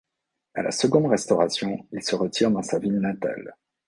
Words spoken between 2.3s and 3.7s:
dans sa ville natale.